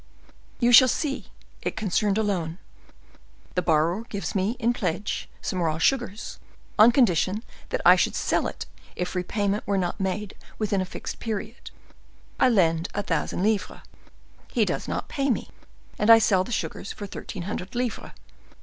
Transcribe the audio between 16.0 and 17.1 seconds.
I sell the sugars for